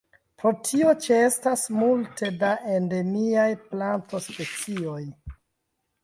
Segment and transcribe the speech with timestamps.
[0.41, 4.97] Pro tio ĉeestas multe da endemiaj plantospecioj.